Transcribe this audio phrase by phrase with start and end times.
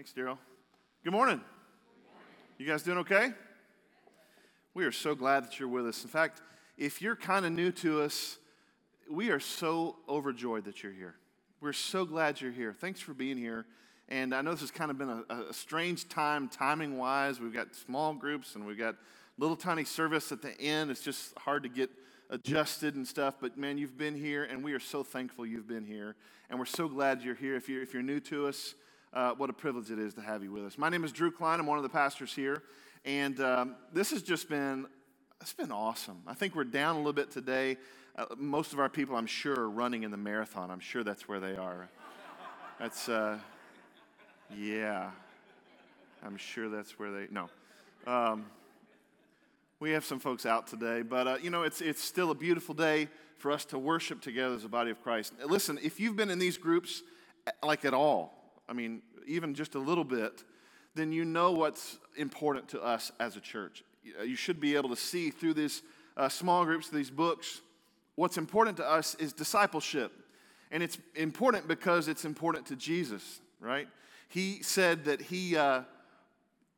[0.00, 0.38] Thanks, Daryl.
[1.04, 1.42] Good morning.
[2.56, 3.34] You guys doing okay?
[4.72, 6.02] We are so glad that you're with us.
[6.02, 6.40] In fact,
[6.78, 8.38] if you're kind of new to us,
[9.10, 11.16] we are so overjoyed that you're here.
[11.60, 12.72] We're so glad you're here.
[12.72, 13.66] Thanks for being here.
[14.08, 17.38] And I know this has kind of been a, a strange time, timing wise.
[17.38, 18.96] We've got small groups and we've got
[19.36, 20.90] little tiny service at the end.
[20.90, 21.90] It's just hard to get
[22.30, 23.34] adjusted and stuff.
[23.38, 26.16] But man, you've been here, and we are so thankful you've been here.
[26.48, 27.54] And we're so glad you're here.
[27.54, 28.74] If you're, if you're new to us,
[29.12, 30.78] uh, what a privilege it is to have you with us.
[30.78, 31.60] My name is Drew Klein.
[31.60, 32.62] I'm one of the pastors here.
[33.04, 34.86] And um, this has just been,
[35.40, 36.22] it's been awesome.
[36.26, 37.76] I think we're down a little bit today.
[38.16, 40.70] Uh, most of our people, I'm sure, are running in the marathon.
[40.70, 41.88] I'm sure that's where they are.
[42.78, 43.38] That's, uh,
[44.56, 45.10] yeah.
[46.24, 47.48] I'm sure that's where they, no.
[48.06, 48.46] Um,
[49.80, 52.74] we have some folks out today, but uh, you know, it's, it's still a beautiful
[52.74, 55.32] day for us to worship together as a body of Christ.
[55.46, 57.02] Listen, if you've been in these groups,
[57.62, 58.39] like at all,
[58.70, 60.44] I mean, even just a little bit,
[60.94, 63.82] then you know what's important to us as a church.
[64.24, 65.82] You should be able to see through these
[66.16, 67.62] uh, small groups, these books,
[68.14, 70.12] what's important to us is discipleship.
[70.70, 73.88] And it's important because it's important to Jesus, right?
[74.28, 75.82] He said that he, uh,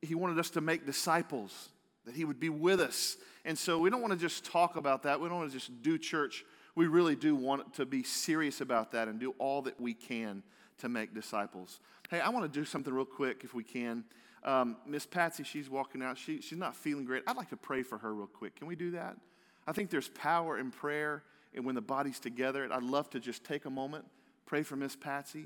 [0.01, 1.69] he wanted us to make disciples,
[2.05, 3.17] that he would be with us.
[3.45, 5.21] And so we don't want to just talk about that.
[5.21, 6.43] We don't want to just do church.
[6.75, 10.41] We really do want to be serious about that and do all that we can
[10.79, 11.79] to make disciples.
[12.09, 14.03] Hey, I want to do something real quick if we can.
[14.43, 16.17] Um, Miss Patsy, she's walking out.
[16.17, 17.23] She, she's not feeling great.
[17.27, 18.57] I'd like to pray for her real quick.
[18.57, 19.17] Can we do that?
[19.65, 21.23] I think there's power in prayer
[21.55, 22.67] and when the body's together.
[22.71, 24.05] I'd love to just take a moment,
[24.45, 25.45] pray for Miss Patsy,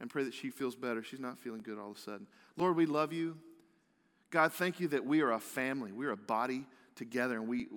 [0.00, 1.02] and pray that she feels better.
[1.02, 2.26] She's not feeling good all of a sudden.
[2.56, 3.36] Lord, we love you.
[4.30, 5.92] God, thank you that we are a family.
[5.92, 6.66] We're a body
[6.96, 7.68] together, and we,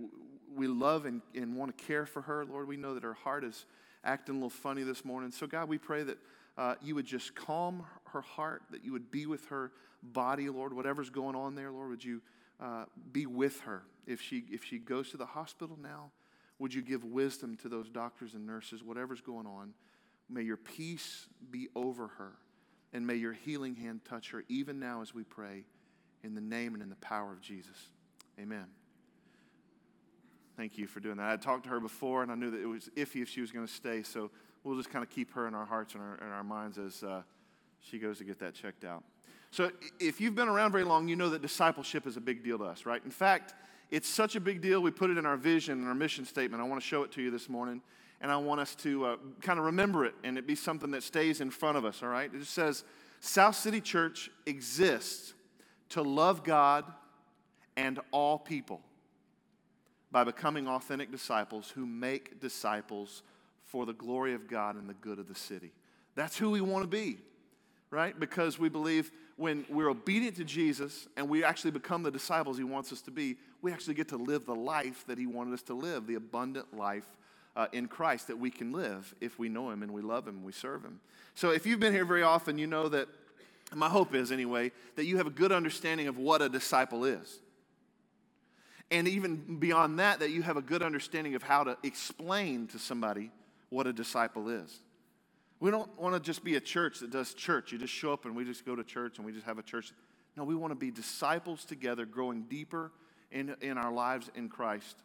[0.55, 2.45] we love and, and want to care for her.
[2.45, 3.65] Lord, we know that her heart is
[4.03, 5.31] acting a little funny this morning.
[5.31, 6.17] So, God, we pray that
[6.57, 10.73] uh, you would just calm her heart, that you would be with her body, Lord.
[10.73, 12.21] Whatever's going on there, Lord, would you
[12.59, 13.83] uh, be with her?
[14.05, 16.11] If she, if she goes to the hospital now,
[16.59, 19.73] would you give wisdom to those doctors and nurses, whatever's going on?
[20.29, 22.33] May your peace be over her,
[22.93, 25.63] and may your healing hand touch her, even now as we pray,
[26.23, 27.77] in the name and in the power of Jesus.
[28.39, 28.65] Amen.
[30.57, 31.29] Thank you for doing that.
[31.29, 33.51] I talked to her before, and I knew that it was iffy if she was
[33.51, 34.31] going to stay, so
[34.67, 37.01] we'll just kind of keep her in our hearts and our, in our minds as
[37.01, 37.21] uh,
[37.79, 39.03] she goes to get that checked out.
[39.49, 42.57] So, if you've been around very long, you know that discipleship is a big deal
[42.57, 43.01] to us, right?
[43.05, 43.53] In fact,
[43.89, 46.61] it's such a big deal, we put it in our vision and our mission statement.
[46.61, 47.81] I want to show it to you this morning,
[48.19, 51.03] and I want us to uh, kind of remember it and it be something that
[51.03, 52.29] stays in front of us, all right?
[52.33, 52.83] It just says
[53.21, 55.33] South City Church exists
[55.89, 56.83] to love God
[57.77, 58.81] and all people
[60.11, 63.23] by becoming authentic disciples who make disciples
[63.67, 65.71] for the glory of God and the good of the city.
[66.15, 67.17] That's who we want to be,
[67.91, 68.19] right?
[68.19, 72.63] Because we believe when we're obedient to Jesus and we actually become the disciples he
[72.63, 75.61] wants us to be, we actually get to live the life that he wanted us
[75.63, 77.05] to live, the abundant life
[77.55, 80.37] uh, in Christ that we can live if we know him and we love him
[80.37, 80.99] and we serve him.
[81.35, 83.07] So if you've been here very often, you know that,
[83.75, 87.39] my hope is anyway, that you have a good understanding of what a disciple is.
[88.89, 92.79] And even beyond that, that you have a good understanding of how to explain to
[92.79, 93.31] somebody
[93.69, 94.79] what a disciple is.
[95.59, 97.71] We don't want to just be a church that does church.
[97.71, 99.63] You just show up and we just go to church and we just have a
[99.63, 99.91] church.
[100.35, 102.91] No, we want to be disciples together, growing deeper
[103.31, 104.97] in, in our lives in Christ.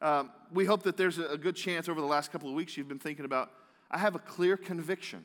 [0.00, 2.88] Um, we hope that there's a good chance over the last couple of weeks you've
[2.88, 3.52] been thinking about,
[3.90, 5.24] I have a clear conviction,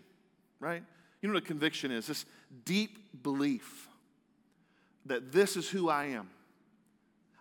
[0.59, 0.83] right?
[1.21, 2.05] You know what a conviction is?
[2.05, 2.25] This
[2.63, 3.87] deep belief
[5.07, 6.29] that this is who I am.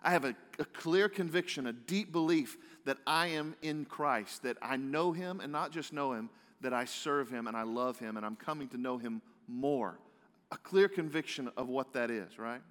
[0.03, 4.57] I have a, a, clear conviction, a deep belief that I am in Christ, that
[4.61, 6.29] I know Him and not just know Him,
[6.61, 9.99] that I serve Him and I love Him and I'm coming to know Him more.
[10.51, 12.61] A clear conviction of what that is, right?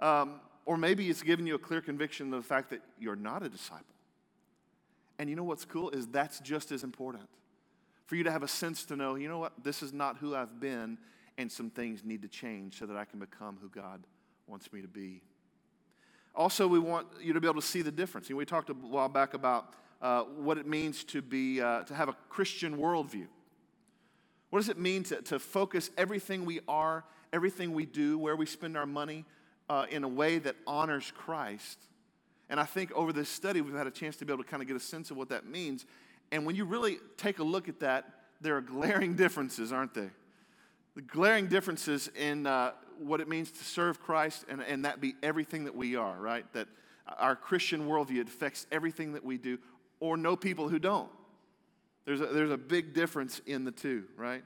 [0.00, 3.42] Um, or maybe it's given you a clear conviction of the fact that you're not
[3.42, 3.84] a disciple.
[5.18, 7.28] And you know what's cool is that's just as important.
[8.06, 10.34] For you to have a sense to know, you know what, this is not who
[10.34, 10.98] I've been,
[11.38, 14.02] and some things need to change so that I can become who God
[14.46, 15.22] wants me to be.
[16.36, 18.28] Also, we want you to be able to see the difference.
[18.28, 19.72] You know, we talked a while back about
[20.02, 23.26] uh, what it means to, be, uh, to have a Christian worldview.
[24.50, 28.44] What does it mean to, to focus everything we are, everything we do, where we
[28.44, 29.24] spend our money
[29.70, 31.78] uh, in a way that honors Christ?
[32.50, 34.62] And I think over this study, we've had a chance to be able to kind
[34.62, 35.86] of get a sense of what that means.
[36.30, 38.04] And when you really take a look at that,
[38.42, 40.12] there are glaring differences, aren't there?
[40.94, 45.14] The glaring differences in uh, what it means to serve Christ and, and that be
[45.22, 46.50] everything that we are, right?
[46.52, 46.68] That
[47.18, 49.58] our Christian worldview affects everything that we do,
[50.00, 51.10] or know people who don't.
[52.04, 54.42] There's a, there's a big difference in the two, right?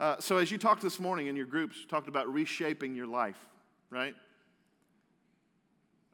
[0.00, 3.06] Uh, so, as you talked this morning in your groups, you talked about reshaping your
[3.06, 3.38] life,
[3.90, 4.14] right?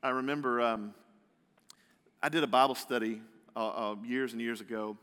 [0.02, 0.94] I remember um,
[2.22, 3.22] I did a Bible study
[3.56, 4.96] uh, uh, years and years ago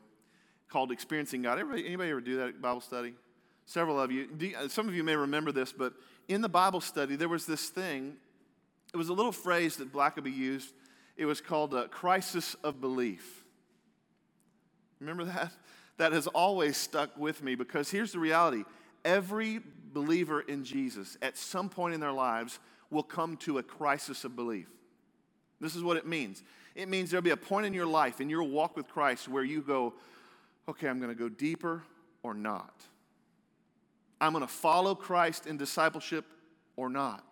[0.70, 1.60] called Experiencing God.
[1.60, 3.14] Everybody, anybody ever do that Bible study?
[3.66, 4.28] Several of you.
[4.58, 5.94] Uh, some of you may remember this, but
[6.28, 8.16] in the Bible study, there was this thing.
[8.94, 10.74] It was a little phrase that Blackaby used.
[11.16, 13.44] It was called a crisis of belief.
[15.00, 15.52] Remember that?
[15.98, 18.64] That has always stuck with me because here's the reality
[19.04, 19.62] every
[19.94, 22.60] believer in Jesus at some point in their lives
[22.92, 24.68] will come to a crisis of belief.
[25.60, 26.44] This is what it means
[26.78, 29.44] it means there'll be a point in your life, in your walk with Christ, where
[29.44, 29.96] you go,
[30.70, 31.82] okay, I'm going to go deeper
[32.22, 32.84] or not.
[34.20, 36.26] I'm going to follow Christ in discipleship
[36.76, 37.24] or not.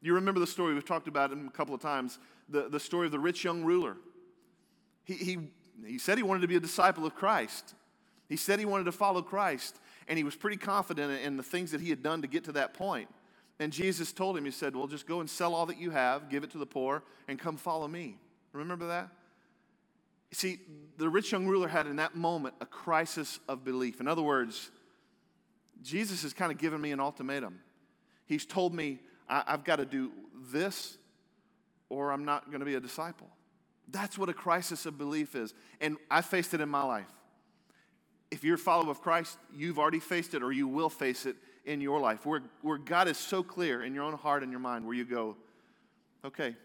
[0.00, 2.18] You remember the story, we've talked about it a couple of times,
[2.48, 3.96] the, the story of the rich young ruler.
[5.04, 5.38] He, he,
[5.84, 7.74] he said he wanted to be a disciple of Christ.
[8.28, 9.78] He said he wanted to follow Christ,
[10.08, 12.52] and he was pretty confident in the things that he had done to get to
[12.52, 13.08] that point.
[13.58, 16.28] And Jesus told him, He said, Well, just go and sell all that you have,
[16.28, 18.18] give it to the poor, and come follow me.
[18.52, 19.08] Remember that?
[20.32, 20.58] See,
[20.98, 24.00] the rich young ruler had in that moment a crisis of belief.
[24.00, 24.70] In other words,
[25.86, 27.60] Jesus has kind of given me an ultimatum.
[28.26, 28.98] He's told me
[29.28, 30.10] I, have got to do
[30.50, 30.98] this
[31.88, 33.28] or I'm not going to be a disciple.
[33.88, 35.54] That's what a crisis of belief is.
[35.80, 37.06] And I faced it in my life.
[38.32, 41.36] If you're a follower of Christ, you've already faced it or you will face it
[41.64, 44.60] in your life where, where God is so clear in your own heart and your
[44.60, 45.36] mind where you go,
[46.24, 46.56] okay,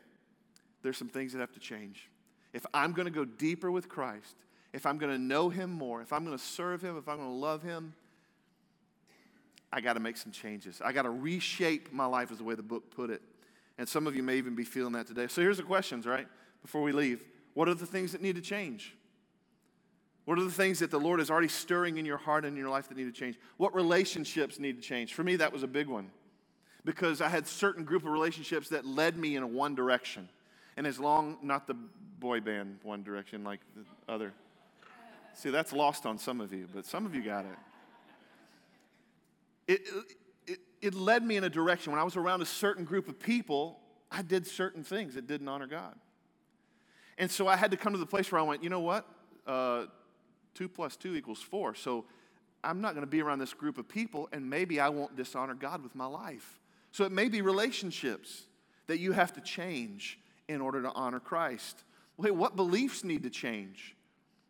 [0.81, 2.09] there's some things that have to change.
[2.53, 4.35] If I'm going to go deeper with Christ,
[4.73, 7.17] if I'm going to know Him more, if I'm going to serve Him, if I'm
[7.17, 7.93] going to love Him,
[9.73, 10.81] I got to make some changes.
[10.83, 13.21] I got to reshape my life, is the way the book put it.
[13.77, 15.27] And some of you may even be feeling that today.
[15.27, 16.27] So here's the questions, right?
[16.61, 17.23] Before we leave
[17.53, 18.95] What are the things that need to change?
[20.25, 22.61] What are the things that the Lord is already stirring in your heart and in
[22.61, 23.39] your life that need to change?
[23.57, 25.13] What relationships need to change?
[25.13, 26.11] For me, that was a big one
[26.85, 30.29] because I had certain group of relationships that led me in one direction.
[30.77, 31.75] And as long, not the
[32.19, 34.31] boy band one direction like the other.
[35.33, 37.57] See, that's lost on some of you, but some of you got it.
[39.71, 39.87] It,
[40.47, 41.93] it, it led me in a direction.
[41.93, 43.79] When I was around a certain group of people,
[44.11, 45.95] I did certain things that didn't honor God.
[47.17, 49.05] And so I had to come to the place where I went, you know what?
[49.47, 49.85] Uh,
[50.55, 51.73] two plus two equals four.
[51.73, 52.05] So
[52.63, 55.53] I'm not going to be around this group of people, and maybe I won't dishonor
[55.53, 56.59] God with my life.
[56.91, 58.43] So it may be relationships
[58.87, 60.19] that you have to change
[60.49, 61.83] in order to honor Christ.
[62.17, 63.95] Wait, what beliefs need to change?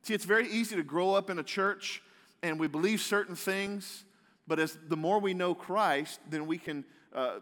[0.01, 2.01] See, it's very easy to grow up in a church
[2.41, 4.03] and we believe certain things,
[4.51, 6.83] but as the more we know Christ, then we can
[7.15, 7.39] uh,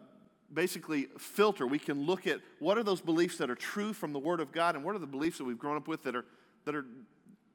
[0.54, 1.66] basically filter.
[1.66, 4.52] We can look at what are those beliefs that are true from the Word of
[4.52, 6.26] God, and what are the beliefs that we've grown up with that are
[6.66, 6.86] that are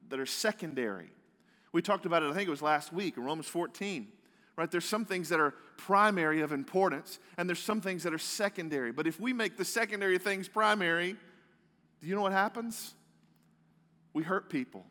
[0.09, 1.09] that are secondary.
[1.71, 2.31] We talked about it.
[2.31, 4.09] I think it was last week in Romans 14
[4.57, 4.69] right?
[4.69, 8.91] There's some things that are primary of importance, and there's some things that are secondary.
[8.91, 11.15] But if we make the secondary things primary,
[12.01, 12.93] do you know what happens?
[14.13, 14.85] We hurt people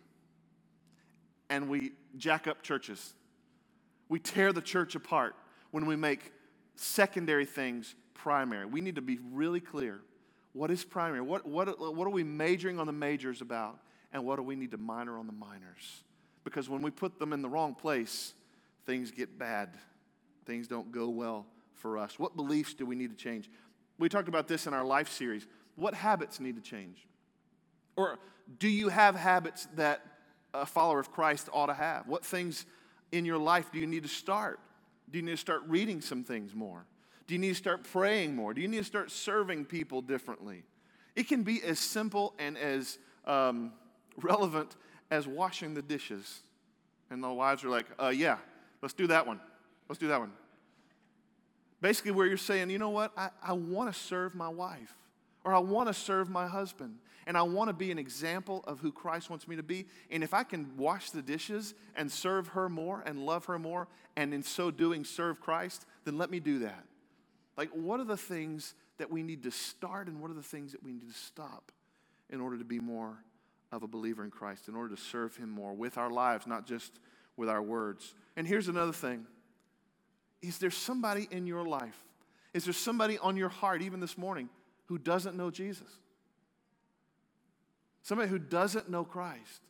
[1.50, 3.14] and we jack up churches.
[4.14, 5.34] We tear the church apart
[5.72, 6.30] when we make
[6.76, 8.64] secondary things primary.
[8.64, 10.02] We need to be really clear.
[10.52, 11.20] What is primary?
[11.20, 13.80] What, what, what are we majoring on the majors about?
[14.12, 16.04] And what do we need to minor on the minors?
[16.44, 18.34] Because when we put them in the wrong place,
[18.86, 19.70] things get bad,
[20.46, 22.16] things don't go well for us?
[22.16, 23.50] What beliefs do we need to change?
[23.98, 25.44] We talked about this in our life series.
[25.74, 27.04] What habits need to change?
[27.96, 28.20] Or
[28.60, 30.02] do you have habits that
[30.54, 32.06] a follower of Christ ought to have?
[32.06, 32.64] What things
[33.12, 34.60] in your life do you need to start?
[35.10, 36.84] Do you need to start reading some things more?
[37.26, 38.52] Do you need to start praying more?
[38.52, 40.62] Do you need to start serving people differently?
[41.16, 43.72] It can be as simple and as um,
[44.20, 44.76] relevant
[45.10, 46.42] as washing the dishes.
[47.10, 48.38] And the wives are like, uh, yeah,
[48.84, 49.40] Let's do that one.
[49.88, 50.30] Let's do that one.
[51.80, 54.94] Basically, where you're saying, you know what, I, I want to serve my wife,
[55.44, 58.80] or I want to serve my husband, and I want to be an example of
[58.80, 59.86] who Christ wants me to be.
[60.10, 63.88] And if I can wash the dishes and serve her more and love her more,
[64.16, 66.84] and in so doing serve Christ, then let me do that.
[67.56, 70.72] Like, what are the things that we need to start, and what are the things
[70.72, 71.72] that we need to stop
[72.30, 73.16] in order to be more
[73.72, 76.66] of a believer in Christ, in order to serve Him more with our lives, not
[76.66, 77.00] just
[77.36, 78.14] with our words.
[78.36, 79.26] And here's another thing
[80.42, 81.98] Is there somebody in your life?
[82.52, 84.48] Is there somebody on your heart, even this morning,
[84.86, 85.88] who doesn't know Jesus?
[88.02, 89.62] Somebody who doesn't know Christ.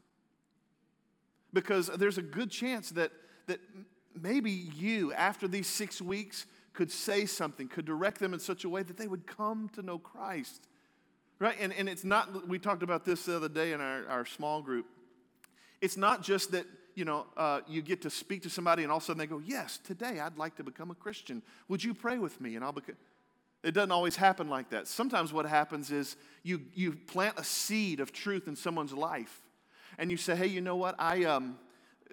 [1.52, 3.12] Because there's a good chance that,
[3.47, 3.61] that
[4.21, 8.68] maybe you, after these six weeks, could say something, could direct them in such a
[8.68, 10.66] way that they would come to know Christ.
[11.38, 11.56] Right?
[11.61, 14.62] And, and it's not, we talked about this the other day in our, our small
[14.62, 14.87] group.
[15.80, 16.66] It's not just that
[16.97, 19.26] you know, uh, you get to speak to somebody and all of a sudden they
[19.26, 21.42] go, Yes, today I'd like to become a Christian.
[21.68, 22.56] Would you pray with me?
[22.56, 22.97] And I'll become.
[23.64, 24.87] It doesn't always happen like that.
[24.87, 29.40] Sometimes what happens is you, you plant a seed of truth in someone's life
[29.97, 30.94] and you say, Hey, you know what?
[30.99, 31.59] I, um,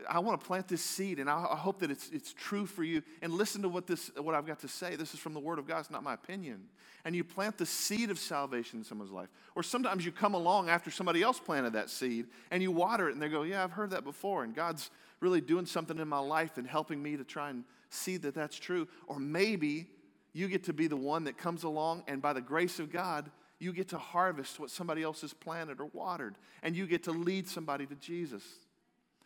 [0.10, 2.86] I want to plant this seed and I, I hope that it's, it's true for
[2.86, 3.04] you.
[3.22, 4.96] And listen to what, this, what I've got to say.
[4.96, 6.70] This is from the Word of God, it's not my opinion.
[7.04, 9.30] And you plant the seed of salvation in someone's life.
[9.56, 13.14] Or sometimes you come along after somebody else planted that seed and you water it
[13.14, 14.46] and they go, Yeah, I've heard that before.
[14.46, 14.90] And God's
[15.20, 18.58] really doing something in my life and helping me to try and see that that's
[18.58, 18.88] true.
[19.08, 19.88] Or maybe
[20.34, 23.30] you get to be the one that comes along and by the grace of God,
[23.60, 26.36] you get to harvest what somebody else has planted or watered.
[26.64, 28.44] And you get to lead somebody to Jesus.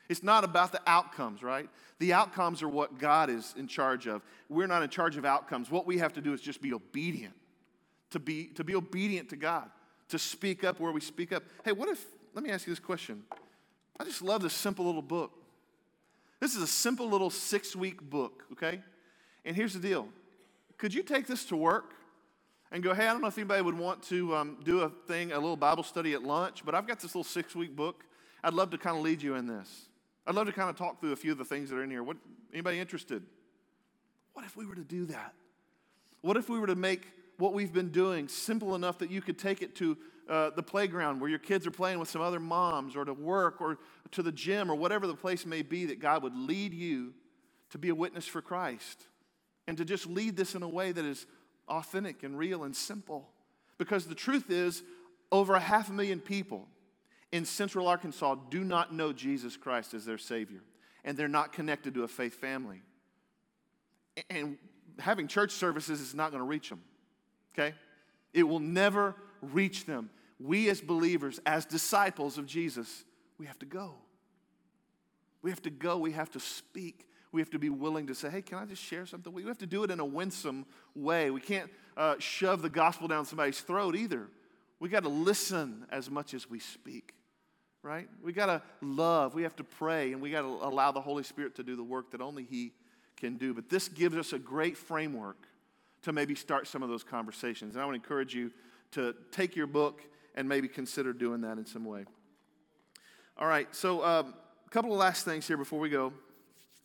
[0.09, 1.69] It's not about the outcomes, right?
[1.99, 4.21] The outcomes are what God is in charge of.
[4.49, 5.71] We're not in charge of outcomes.
[5.71, 7.33] What we have to do is just be obedient,
[8.11, 9.69] to be, to be obedient to God,
[10.09, 11.43] to speak up where we speak up.
[11.63, 13.23] Hey, what if, let me ask you this question.
[13.99, 15.31] I just love this simple little book.
[16.39, 18.81] This is a simple little six week book, okay?
[19.45, 20.09] And here's the deal
[20.77, 21.93] could you take this to work
[22.71, 25.31] and go, hey, I don't know if anybody would want to um, do a thing,
[25.31, 28.03] a little Bible study at lunch, but I've got this little six week book.
[28.43, 29.87] I'd love to kind of lead you in this.
[30.27, 31.89] I'd love to kind of talk through a few of the things that are in
[31.89, 32.03] here.
[32.03, 32.17] What,
[32.51, 33.23] anybody interested?
[34.33, 35.33] What if we were to do that?
[36.21, 39.37] What if we were to make what we've been doing simple enough that you could
[39.37, 42.95] take it to uh, the playground where your kids are playing with some other moms,
[42.95, 43.77] or to work, or
[44.11, 47.13] to the gym, or whatever the place may be, that God would lead you
[47.69, 49.05] to be a witness for Christ
[49.67, 51.25] and to just lead this in a way that is
[51.67, 53.29] authentic and real and simple.
[53.77, 54.83] Because the truth is,
[55.31, 56.67] over a half a million people
[57.31, 60.61] in central Arkansas do not know Jesus Christ as their Savior,
[61.03, 62.81] and they're not connected to a faith family.
[64.29, 64.57] And
[64.99, 66.81] having church services is not going to reach them,
[67.53, 67.75] okay?
[68.33, 70.09] It will never reach them.
[70.39, 73.03] We, as believers, as disciples of Jesus,
[73.37, 73.95] we have to go.
[75.41, 77.07] We have to go, we have to speak.
[77.35, 79.31] We have to be willing to say, hey, can I just share something?
[79.33, 80.65] We have to do it in a winsome
[80.95, 81.29] way.
[81.29, 84.29] We can't uh, shove the gospel down somebody's throat either.
[84.79, 87.13] We got to listen as much as we speak
[87.85, 88.09] right?
[88.23, 91.21] We got to love, we have to pray, and we got to allow the Holy
[91.21, 92.71] Spirit to do the work that only He
[93.15, 93.53] can do.
[93.53, 95.37] But this gives us a great framework
[96.01, 97.75] to maybe start some of those conversations.
[97.75, 98.51] And I would encourage you
[98.93, 100.01] to take your book
[100.33, 102.05] and maybe consider doing that in some way.
[103.37, 104.33] All right, so um,
[104.65, 106.11] a couple of last things here before we go.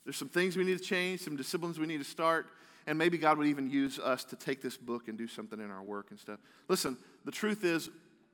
[0.03, 2.47] There's some things we need to change, some disciplines we need to start,
[2.87, 5.69] and maybe God would even use us to take this book and do something in
[5.69, 6.39] our work and stuff.
[6.67, 7.89] Listen, the truth is,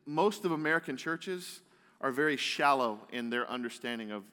[0.06, 1.62] most of American churches
[2.00, 4.24] are very shallow in their understanding of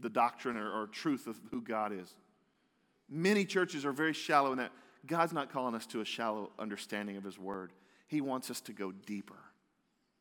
[0.00, 2.12] the doctrine or, or truth of who God is.
[3.08, 4.72] Many churches are very shallow in that.
[5.06, 7.72] God's not calling us to a shallow understanding of His Word.
[8.06, 9.38] He wants us to go deeper.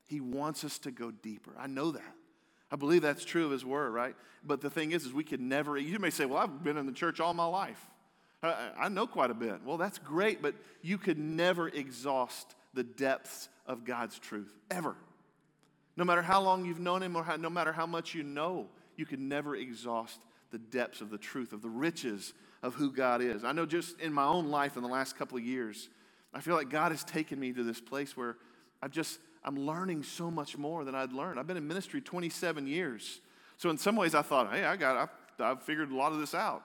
[0.06, 1.52] He wants us to go deeper.
[1.60, 2.16] I know that.
[2.72, 4.16] I believe that's true of His Word, right?
[4.44, 5.78] But the thing is, is we could never.
[5.78, 7.80] You may say, "Well, I've been in the church all my life.
[8.44, 12.84] I, I know quite a bit." Well, that's great, but you could never exhaust the
[12.84, 14.96] depths of God's truth ever.
[15.96, 18.68] No matter how long you've known him or how, no matter how much you know,
[18.96, 20.22] you can never exhaust
[20.52, 23.44] the depths of the truth, of the riches of who God is.
[23.44, 25.90] I know just in my own life in the last couple of years,
[26.34, 28.38] I feel like God has taken me to this place where
[28.82, 31.40] I've just, I'm learning so much more than I'd learned.
[31.40, 33.22] I've been in ministry 27 years.
[33.58, 36.20] So in some ways I thought, hey, I got, I've, I've figured a lot of
[36.20, 36.64] this out.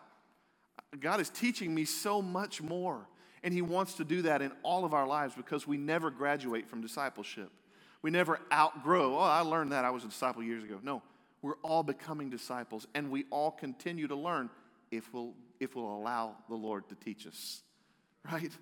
[1.00, 3.06] God is teaching me so much more.
[3.42, 6.68] And He wants to do that in all of our lives because we never graduate
[6.68, 7.50] from discipleship.
[8.02, 9.16] We never outgrow.
[9.16, 9.84] Oh, I learned that.
[9.84, 10.78] I was a disciple years ago.
[10.82, 11.02] No,
[11.40, 14.50] we're all becoming disciples, and we all continue to learn
[14.90, 17.62] if we'll, if we'll allow the Lord to teach us,
[18.32, 18.52] right?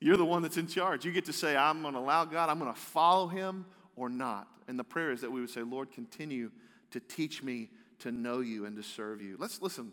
[0.00, 1.04] You're the one that's in charge.
[1.04, 3.66] You get to say, I'm going to allow God, I'm going to follow Him
[3.96, 4.48] or not.
[4.66, 6.50] And the prayer is that we would say, Lord, continue
[6.92, 7.68] to teach me
[8.00, 9.36] to know you and to serve you.
[9.38, 9.92] Let's listen.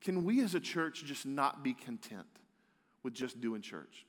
[0.00, 2.26] Can we as a church just not be content
[3.02, 4.04] with just doing church?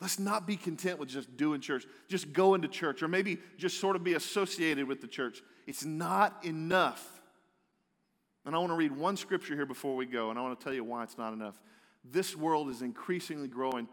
[0.00, 3.80] Let's not be content with just doing church, just going to church, or maybe just
[3.80, 5.42] sort of be associated with the church.
[5.66, 7.22] It's not enough.
[8.44, 10.62] And I want to read one scripture here before we go, and I want to
[10.62, 11.58] tell you why it's not enough.
[12.10, 13.88] This world is increasingly growing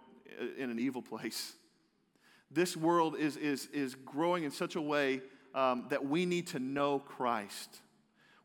[0.58, 1.54] in an evil place.
[2.52, 5.22] This world is, is, is growing in such a way
[5.56, 7.82] um, that we need to know Christ.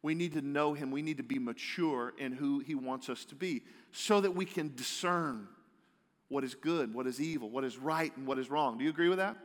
[0.02, 0.90] We need to know Him.
[0.90, 4.44] We need to be mature in who He wants us to be so that we
[4.44, 5.48] can discern
[6.28, 8.78] what is good, what is evil, what is right, and what is wrong.
[8.78, 9.36] Do you agree with that?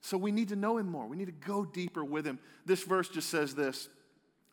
[0.00, 1.06] So we need to know him more.
[1.06, 2.40] We need to go deeper with him.
[2.66, 3.88] This verse just says this.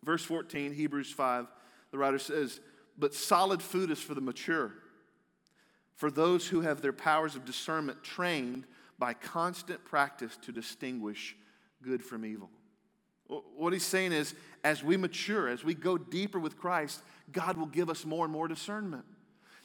[0.04, 1.48] Verse 14, Hebrews 5,
[1.92, 2.60] the writer says,
[3.00, 4.74] But solid food is for the mature,
[5.96, 8.66] for those who have their powers of discernment trained
[9.00, 11.36] by constant practice to distinguish
[11.82, 12.50] good from evil.
[13.56, 17.02] What he's saying is, as we mature, as we go deeper with Christ,
[17.32, 19.06] God will give us more and more discernment.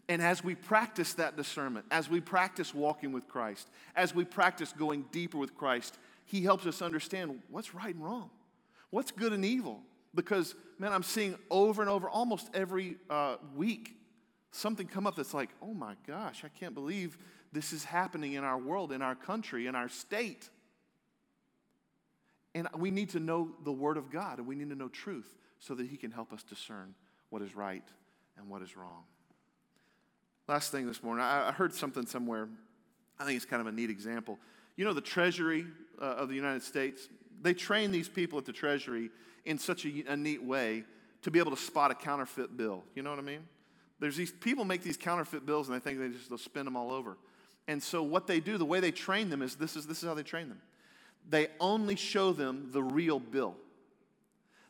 [0.09, 4.73] And as we practice that discernment, as we practice walking with Christ, as we practice
[4.73, 8.31] going deeper with Christ, He helps us understand what's right and wrong,
[8.91, 9.81] what's good and evil.
[10.14, 13.97] Because, man, I'm seeing over and over, almost every uh, week,
[14.50, 17.18] something come up that's like, oh my gosh, I can't believe
[17.52, 20.49] this is happening in our world, in our country, in our state.
[22.54, 25.37] And we need to know the Word of God, and we need to know truth
[25.59, 26.94] so that He can help us discern
[27.30, 27.87] what is right
[28.38, 29.04] and what is wrong.
[30.47, 32.49] Last thing this morning, I heard something somewhere.
[33.18, 34.38] I think it's kind of a neat example.
[34.76, 35.66] You know, the Treasury
[36.00, 37.09] uh, of the United States,
[37.45, 39.11] they train these people at the Treasury
[39.45, 40.85] in such a, a neat way
[41.23, 42.83] to be able to spot a counterfeit bill.
[42.95, 43.47] You know what I mean?
[44.01, 46.75] There's these people make these counterfeit bills and they think they just they'll spin them
[46.75, 47.17] all over.
[47.69, 50.09] And so what they do, the way they train them is this is this is
[50.09, 50.61] how they train them.
[51.29, 53.57] They only show them the real bill.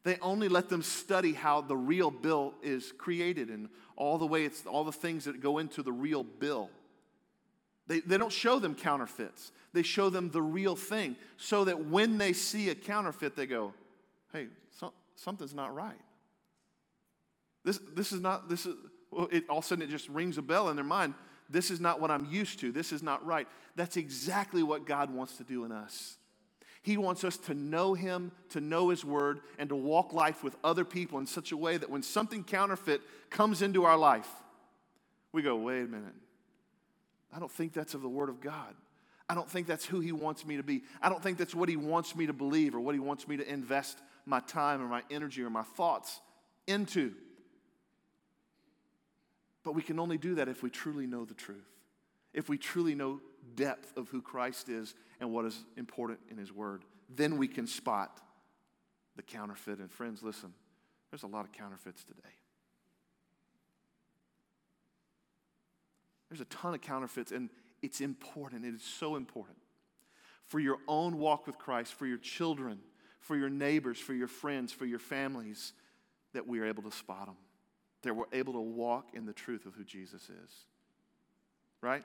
[0.03, 4.45] They only let them study how the real bill is created and all the way
[4.45, 6.71] it's all the things that go into the real bill.
[7.87, 9.53] They, they don't show them counterfeits.
[9.73, 13.75] They show them the real thing so that when they see a counterfeit, they go,
[14.33, 14.49] hey,
[14.79, 16.01] so, something's not right.
[17.65, 18.75] This, this is not, this is,
[19.11, 21.15] well, it, all of a sudden it just rings a bell in their mind.
[21.51, 22.73] This is not what I'm used to.
[22.73, 23.47] This is not right.
[23.77, 26.17] That's exactly what God wants to do in us.
[26.83, 30.55] He wants us to know Him, to know His Word, and to walk life with
[30.63, 33.01] other people in such a way that when something counterfeit
[33.31, 34.29] comes into our life,
[35.33, 36.15] we go, wait a minute.
[37.35, 38.75] I don't think that's of the Word of God.
[39.29, 40.83] I don't think that's who He wants me to be.
[41.03, 43.37] I don't think that's what He wants me to believe or what He wants me
[43.39, 46.21] to invest my time or my energy or my thoughts
[46.67, 47.13] into.
[49.65, 51.67] But we can only do that if we truly know the truth,
[52.33, 53.21] if we truly know
[53.57, 56.85] depth of who Christ is and what is important in His Word.
[57.15, 58.21] Then we can spot
[59.17, 59.79] the counterfeit.
[59.79, 60.53] And friends, listen,
[61.11, 62.23] there's a lot of counterfeits today.
[66.35, 67.49] There's a ton of counterfeits, and
[67.81, 68.65] it's important.
[68.65, 69.57] It is so important
[70.47, 72.81] for your own walk with Christ, for your children,
[73.21, 75.75] for your neighbors, for your friends, for your families,
[76.33, 77.37] that we are able to spot them,
[78.03, 80.51] that we're able to walk in the truth of who Jesus is.
[81.81, 82.03] Right?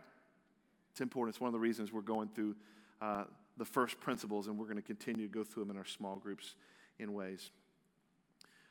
[0.91, 1.33] It's important.
[1.33, 2.55] It's one of the reasons we're going through
[3.01, 3.23] uh,
[3.57, 6.17] the first principles, and we're going to continue to go through them in our small
[6.17, 6.53] groups
[6.99, 7.49] in ways.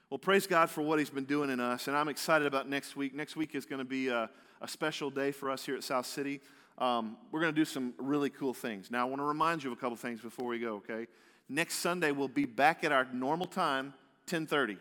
[0.08, 2.94] Well, praise God for what He's been doing in us, and I'm excited about next
[2.94, 3.12] week.
[3.12, 6.06] Next week is going to be a, a special day for us here at South
[6.06, 6.40] City.
[6.78, 8.90] Um, we're going to do some really cool things.
[8.90, 10.76] Now, I want to remind you of a couple things before we go.
[10.76, 11.06] Okay,
[11.48, 13.94] next Sunday we'll be back at our normal time,
[14.26, 14.78] 10:30,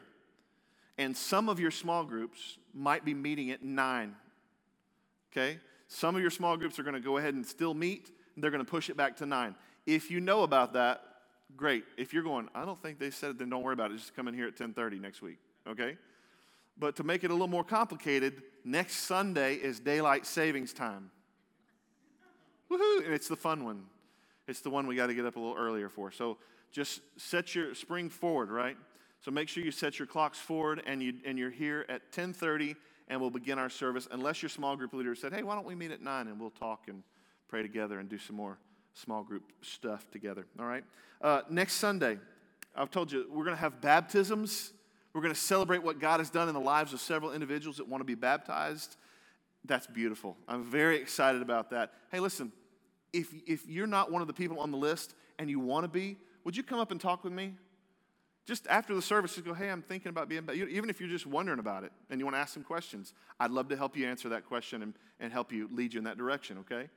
[0.98, 4.16] and some of your small groups might be meeting at nine.
[5.32, 8.44] Okay, some of your small groups are going to go ahead and still meet, and
[8.44, 9.56] they're going to push it back to nine.
[9.86, 11.02] If you know about that,
[11.56, 11.84] great.
[11.98, 13.98] If you're going, I don't think they said it, then don't worry about it.
[13.98, 15.38] Just come in here at 10:30 next week,
[15.68, 15.98] okay?
[16.80, 21.12] But to make it a little more complicated, next Sunday is daylight savings time.
[22.70, 23.06] Woohoo!
[23.06, 23.86] And it's the fun one.
[24.48, 26.12] It's the one we got to get up a little earlier for.
[26.12, 26.38] So
[26.72, 28.78] just set your spring forward, right?
[29.22, 32.76] So make sure you set your clocks forward and you and you're here at 10:30
[33.08, 35.76] and we'll begin our service unless your small group leader said, "Hey, why don't we
[35.76, 37.04] meet at 9 and we'll talk and
[37.48, 38.60] pray together and do some more
[38.94, 40.46] small group stuff together.
[40.60, 40.84] All right?
[41.22, 42.18] Uh, next Sunday,
[42.76, 44.74] I've told you, we're going to have baptisms.
[45.13, 47.88] We're going to celebrate what God has done in the lives of several individuals that
[47.88, 48.98] want to be baptized.
[49.65, 50.38] That's beautiful.
[50.48, 51.93] I'm very excited about that.
[52.12, 52.52] Hey, listen,
[53.13, 55.88] if, if you're not one of the people on the list and you want to
[55.88, 57.54] be, would you come up and talk with me?
[58.46, 60.70] Just after the service, just go, hey, I'm thinking about being baptized.
[60.70, 63.52] Even if you're just wondering about it and you want to ask some questions, I'd
[63.52, 66.17] love to help you answer that question and, and help you lead you in that
[66.17, 66.89] direction, okay?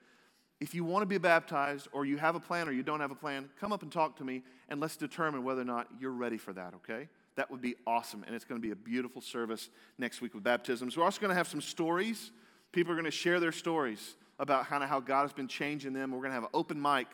[0.61, 3.11] if you want to be baptized or you have a plan or you don't have
[3.11, 6.13] a plan, come up and talk to me and let's determine whether or not you're
[6.13, 7.09] ready for that, okay?
[7.41, 8.23] That would be awesome.
[8.27, 10.95] And it's going to be a beautiful service next week with baptisms.
[10.95, 12.33] We're also going to have some stories.
[12.71, 15.95] People are going to share their stories about kind of how God has been changing
[15.95, 16.11] them.
[16.11, 17.07] We're going to have an open mic.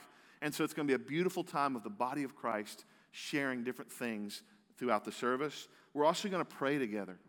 [0.43, 3.63] And so it's going to be a beautiful time of the body of Christ sharing
[3.63, 4.43] different things
[4.77, 5.69] throughout the service.
[5.95, 7.21] We're also going to pray together.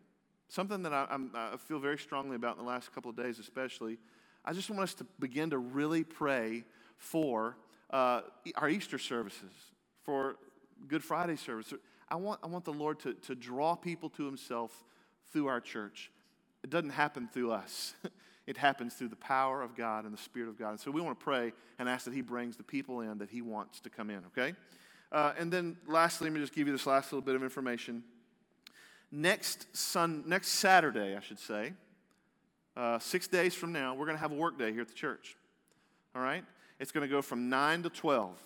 [0.48, 4.00] Something that I, I feel very strongly about in the last couple of days, especially
[4.44, 6.64] I just want us to begin to really pray
[6.98, 7.58] for
[7.92, 8.22] uh,
[8.56, 9.54] our Easter services,
[10.02, 10.38] for
[10.88, 11.72] Good Friday service.
[12.10, 14.84] I want, I want the Lord to, to draw people to Himself
[15.32, 16.12] through our church.
[16.64, 17.94] It doesn't happen through us.
[18.48, 20.72] it happens through the power of God and the Spirit of God.
[20.72, 23.30] And so we want to pray and ask that He brings the people in that
[23.30, 24.56] He wants to come in, okay?
[25.12, 28.04] Uh, and then lastly, let me just give you this last little bit of information.
[29.12, 31.74] Next, sun, next Saturday, I should say,
[32.76, 34.94] uh, six days from now, we're going to have a work day here at the
[34.94, 35.36] church.
[36.16, 36.44] All right?
[36.80, 38.38] It's going to go from 9 to 12.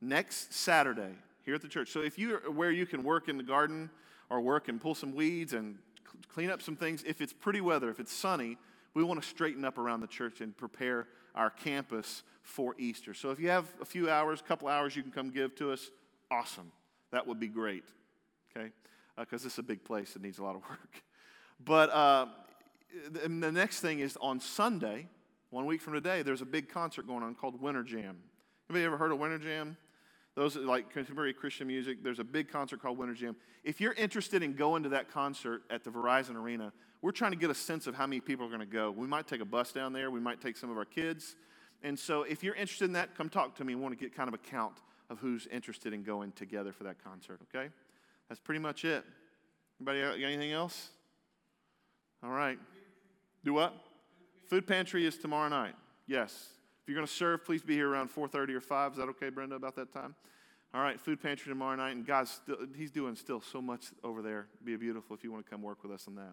[0.00, 1.14] Next Saturday,
[1.46, 1.90] here at the church.
[1.90, 3.88] So if you're where you can work in the garden
[4.28, 5.78] or work and pull some weeds and
[6.28, 8.58] clean up some things, if it's pretty weather, if it's sunny,
[8.92, 13.14] we want to straighten up around the church and prepare our campus for Easter.
[13.14, 15.72] So if you have a few hours, a couple hours you can come give to
[15.72, 15.90] us,
[16.30, 16.72] awesome.
[17.12, 17.84] That would be great,
[18.56, 18.70] okay?
[19.16, 21.02] Because uh, this is a big place that needs a lot of work.
[21.64, 22.26] But uh,
[23.12, 25.08] the next thing is on Sunday,
[25.50, 28.16] one week from today, there's a big concert going on called Winter Jam.
[28.68, 29.76] Anybody ever heard of Winter Jam?
[30.36, 33.36] Those like contemporary Christian music, there's a big concert called Winter Jam.
[33.64, 37.38] If you're interested in going to that concert at the Verizon Arena, we're trying to
[37.38, 38.90] get a sense of how many people are going to go.
[38.90, 41.36] We might take a bus down there, we might take some of our kids.
[41.82, 43.74] And so if you're interested in that, come talk to me.
[43.74, 44.74] We want to get kind of a count
[45.08, 47.70] of who's interested in going together for that concert, okay?
[48.28, 49.04] That's pretty much it.
[49.80, 50.90] Anybody got anything else?
[52.22, 52.58] All right.
[53.44, 53.74] Do what?
[54.48, 55.74] Food pantry is tomorrow night.
[56.06, 56.48] Yes.
[56.86, 58.92] If you're going to serve, please be here around 4:30 or 5.
[58.92, 60.14] Is that okay, Brenda, about that time?
[60.72, 64.22] All right, food pantry tomorrow night, and God's still, He's doing still so much over
[64.22, 64.46] there.
[64.54, 66.32] It'd be a beautiful if you want to come work with us on that.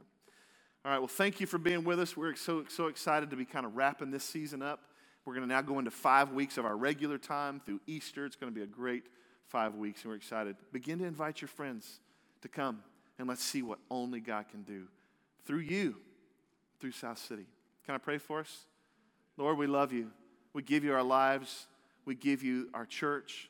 [0.85, 2.15] All right, well, thank you for being with us.
[2.15, 4.81] We're so so excited to be kind of wrapping this season up.
[5.25, 8.27] We're going to now go into five weeks of our regular time through Easter.
[8.27, 9.05] It's going to be a great
[9.47, 10.55] five weeks, and we're excited.
[10.71, 11.99] Begin to invite your friends
[12.43, 12.83] to come,
[13.17, 14.83] and let's see what only God can do
[15.47, 15.95] through you,
[16.79, 17.47] through South City.
[17.87, 18.65] Can I pray for us?
[19.35, 20.11] Lord, we love you.
[20.53, 21.67] We give you our lives.
[22.05, 23.49] We give you our church.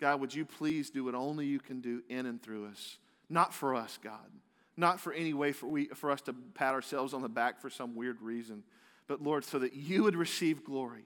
[0.00, 2.98] God, would you please do what only you can do in and through us?
[3.28, 4.30] Not for us, God.
[4.76, 7.70] Not for any way for, we, for us to pat ourselves on the back for
[7.70, 8.64] some weird reason.
[9.06, 11.04] But Lord, so that you would receive glory.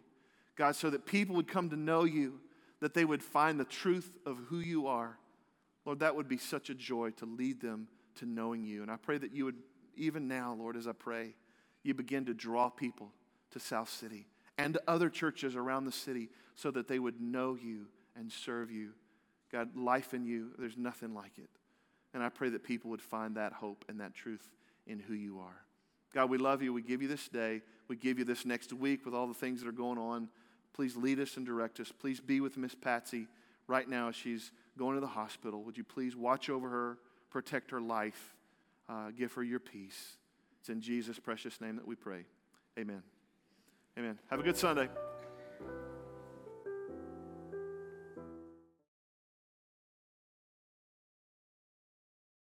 [0.57, 2.41] God, so that people would come to know you,
[2.81, 5.19] that they would find the truth of who you are.
[5.85, 8.83] Lord, that would be such a joy to lead them to knowing you.
[8.83, 9.57] And I pray that you would,
[9.97, 11.35] even now, Lord, as I pray,
[11.83, 13.13] you begin to draw people
[13.53, 14.27] to South City
[14.59, 18.91] and other churches around the city so that they would know you and serve you.
[19.51, 21.49] God, life in you, there's nothing like it.
[22.13, 24.47] And I pray that people would find that hope and that truth
[24.87, 25.63] in who you are.
[26.13, 26.73] God, we love you.
[26.73, 27.63] We give you this day.
[27.87, 30.29] We give you this next week with all the things that are going on.
[30.75, 31.93] Please lead us and direct us.
[31.93, 33.27] Please be with Miss Patsy
[33.67, 35.63] right now as she's going to the hospital.
[35.65, 36.99] Would you please watch over her,
[37.31, 38.35] protect her life,
[38.89, 40.17] uh, give her your peace?
[40.61, 42.25] It's in Jesus' precious name that we pray.
[42.79, 43.03] Amen.
[43.99, 44.17] Amen.
[44.31, 44.89] Have a good Sunday.